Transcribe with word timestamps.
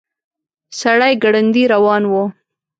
سړی 0.79 1.13
ګړندي 1.23 1.63
روان 1.73 2.03
و. 2.11 2.13